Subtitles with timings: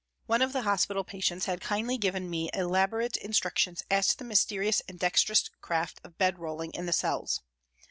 [0.25, 4.81] One of the hospital patients had kindly given me elaborate instructions as to the mysterious
[4.87, 7.41] and dexterous craft of bed rolling in the cells.